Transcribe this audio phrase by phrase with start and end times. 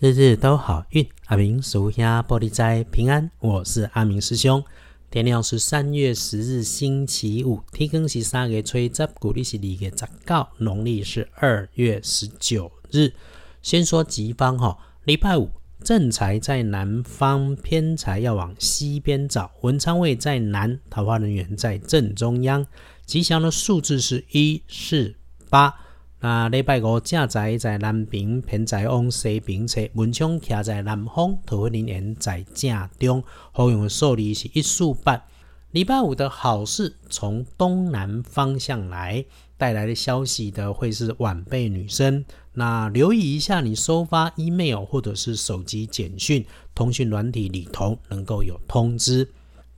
[0.00, 3.30] 日日都好运，阿明属下玻璃斋平安。
[3.38, 4.64] 我是阿明师兄。
[5.10, 13.12] 天亮是三月十日星期五，天更是三月初十，古历是二月十九，农历是二月十九日。
[13.60, 15.50] 先说吉方哈，礼拜五
[15.84, 19.50] 正财在南方，偏财要往西边找。
[19.60, 22.66] 文昌位在南，桃花人员在正中央。
[23.04, 25.14] 吉祥的数字是一四
[25.50, 25.74] 八。
[26.22, 33.24] 那礼拜五正在在南边，偏在往西边侧，文昌徛在南方，桃花人缘在正中。
[33.52, 35.24] 好用的数字是一数八。
[35.70, 39.24] 礼拜五的好事从东南方向来，
[39.56, 42.22] 带来的消息的会是晚辈女生。
[42.52, 46.44] 那留意一下，你收发 email 或者是手机简讯、
[46.74, 49.26] 通讯软体里头能够有通知。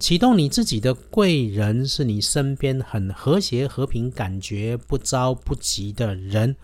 [0.03, 6.57] 启动你自己的贵人，是你身边很和谐、和平、感觉不着不急的人。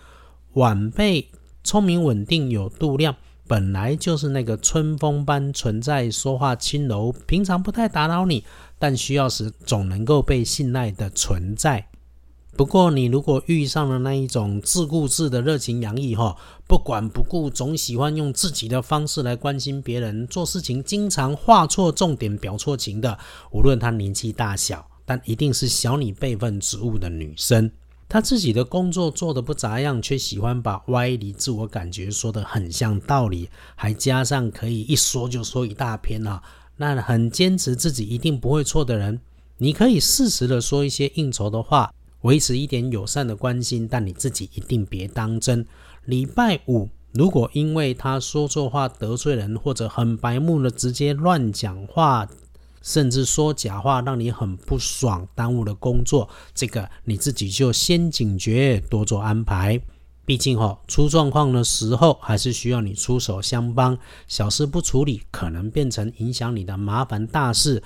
[0.54, 1.24] 晚辈
[1.62, 3.14] 聪明、稳定、有度量，
[3.46, 8.42] 本来就是那个春风般存在，说话轻柔，平常不太打扰你，
[8.76, 11.86] 但需要时总能够被信赖的存在。
[12.58, 23.16] 不过，你如果遇上了那一种自顾自的热情洋溢，哈，不管不顾，总喜欢用自己的方式来关心别人，做事情经常画错重点、表错情的，
[23.52, 27.70] 无论她年纪大小，但一定是小你辈分职务的女生。
[28.08, 36.42] 她自己的工作做得不咋样，却喜欢把歪理、自我感觉说得很像道理，还加上可以一说就说一大篇啊，
[36.78, 39.20] 那很坚持自己一定不会错的人，
[39.58, 41.94] 你可以适时的说一些应酬的话。
[42.22, 45.66] 维持一点友善的关心，但你自己一定别当真。
[46.04, 52.28] 礼拜五，如果因为他说错话得罪人，或者很白目的直接乱讲话，
[52.82, 59.80] 甚至说假话，让你很不爽，耽误了工作，这个你自己就先警觉，多做安排。
[60.24, 63.96] 毕竟哈，出状况的时候还是需要你出手相帮，
[64.26, 67.82] 小事不处理，可能变成影响你的麻烦大事。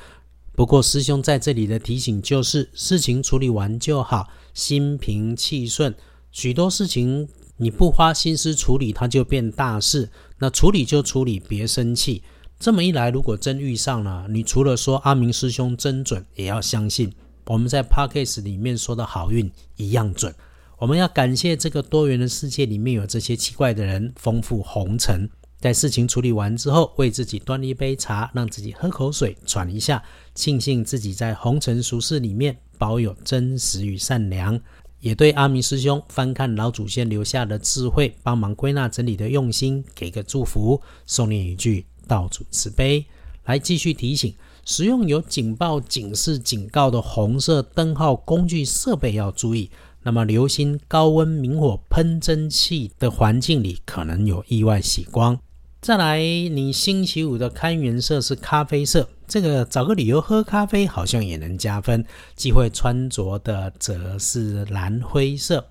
[0.55, 5.94] 不过师兄在这里的提醒就是，事情处理完就好，心平气顺。
[6.31, 10.10] 许多事情你不花心思处理，它就变大事。
[10.38, 12.22] 那处理就处理，别生气。
[12.59, 17.12] 这么一来，如果真遇上了，你除了说阿明师兄真准，也要相信
[17.47, 20.34] 我们在 p a r k a s 里面说的好运一样准。
[20.78, 25.31] 我们要感谢这个多元的世界里面有这些奇怪的人，丰富红尘。
[25.62, 30.03] 在事情处理完之后，为自己端了一杯茶，让自己喝口水，喘一下，
[30.34, 34.61] 庆幸自己在红尘俗世里面保有真实与善良，
[34.99, 43.06] 也对阿明师兄翻看老祖先留下的智慧，帮忙归纳整理的用心，给个祝福，送念一句道主慈悲，
[43.44, 44.34] 来继续提醒，
[44.65, 49.71] 使用有警报、警示、警告的红色灯号工具设备要注意。
[50.03, 55.39] 那么，留心高温明火喷蒸汽的环境里，可能有意外洗光。
[55.82, 62.04] 再来，你星期五的开元色是咖啡色，这个找个理由喝咖啡好像也能加分。
[62.37, 65.66] 忌讳穿着的则是蓝灰色。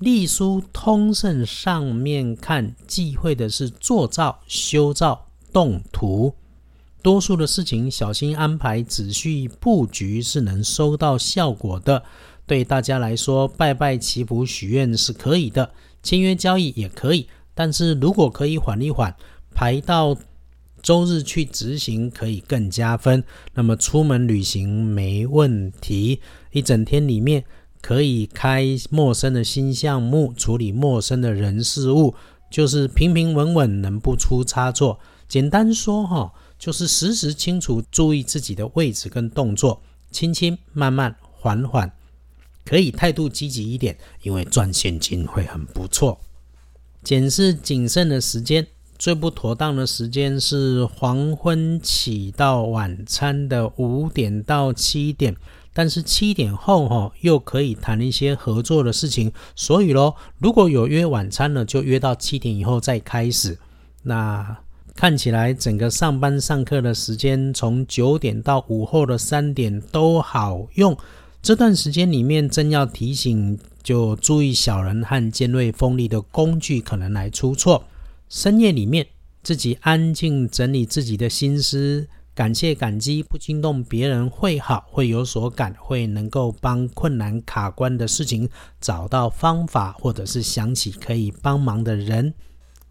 [0.00, 6.34] 隶书通胜上面看，忌讳的是做造、修造、动图。
[7.00, 12.02] 多数的事情小心安排、仔细布局是能收到效果的。
[12.48, 17.28] 对大家来说，拜拜祈福许愿是可以的，签约交易也可以。
[17.54, 19.14] 但是如果可以缓一缓。
[19.54, 20.16] 排到
[20.82, 23.22] 周日去执行可以更加分。
[23.54, 26.20] 那么出门旅行没问题，
[26.50, 27.44] 一整天里面
[27.80, 32.14] 可以开陌生的新项目，处理陌生的人事物，
[32.50, 34.98] 就是平平稳稳，能不出差错。
[35.28, 39.80] 简单说哈，就是时时清楚注意自己的位置跟动作，
[40.10, 41.92] 轻轻慢慢缓缓，
[42.64, 46.20] 可以态度积极一点，因为赚现金会很不错。
[47.04, 48.66] 检视谨慎的时间。
[49.02, 55.34] 最不妥当的时间是黄昏起到晚餐的五点到七点，
[55.74, 63.58] 但是七点后哈又可以谈一些合作的事情，所以咯，如果有约晚餐呢，就约到七点以后再开始。
[64.04, 64.58] 那
[64.94, 70.96] 看起来整个上班上课的时间从九点到午后的三点都好用，
[71.42, 77.82] 这段时间里面真要提醒，就注意小人和尖锐锋利的工具可能来出错。
[78.34, 79.06] 深夜里面，
[79.42, 88.48] 自己安静整理自己的心思，感谢感激，不惊动别人会好，会有所感，会能够帮困难卡关的事情
[88.80, 92.32] 找到方法，或者是想起可以帮忙的人。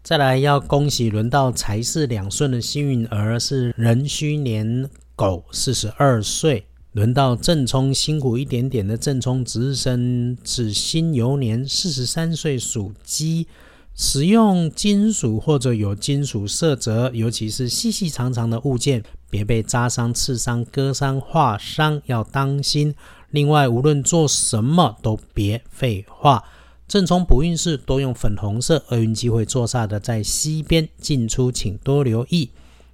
[0.04, 6.62] 再来要恭喜轮到财势两顺的幸运儿是壬戌年狗，四十二岁；
[6.92, 13.48] 轮到正冲辛苦一点点的正冲值日生是辛酉年，四十三岁属鸡。
[13.94, 22.94] 使用金属或者有金属色泽，尤其是细细长长的物件，别被扎伤、刺伤、割伤、划伤，要当心。
[23.30, 26.44] 另外，无论做什么都别废话。
[26.88, 32.50] 正冲补运势多用粉红色，厄运机会坐煞的在西边，进出请多留意。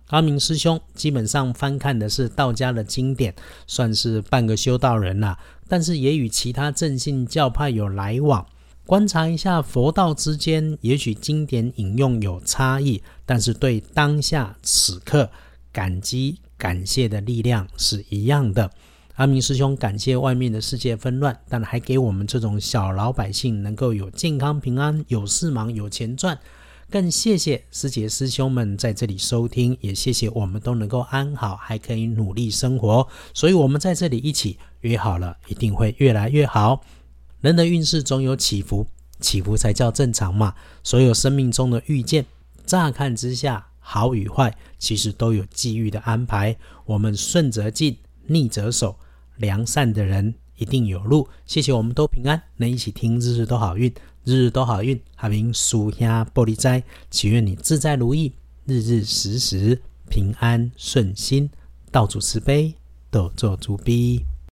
[0.09, 3.35] 阿明师兄基本上翻看的是道家的经典，
[3.67, 8.47] 算是半个修道人啦，但是也与其他正信教派有来往。
[8.89, 15.31] 观察一下佛道之间，也许经典引用有差异，但是对当下此刻
[15.71, 18.71] 感激感谢的力量是一样的。
[19.17, 26.39] 阿明师兄感谢外面的世界纷乱，但还给我们这种小老百姓能够有健康平安、有事忙、有钱赚。
[26.89, 33.07] 更谢谢师姐师兄们在这里收听，也谢谢我们都能够安好，还可以努力生活。
[33.35, 36.81] 所以，我们在这里一起约好了，一定会越来越好。
[37.41, 38.87] 人的运势总有起伏，
[39.21, 40.55] 起伏才叫正常嘛。
[40.83, 42.27] 所有生命中的遇见，
[42.67, 46.57] 乍看之下好与坏，其实都有际遇的安排。
[46.85, 47.97] 我们顺则进，
[48.27, 48.97] 逆则守，
[49.37, 51.29] 良善的人一定有路。
[51.47, 53.93] 谢谢，我们都平安，能一起听日日都好运。
[54.25, 58.33] 日日都好运，阿明书下玻璃斋，祈愿你自在如意，
[58.67, 59.81] 日日时时
[60.11, 61.49] 平安顺心，
[61.91, 62.75] 道主慈悲，
[63.11, 64.25] 多做主逼。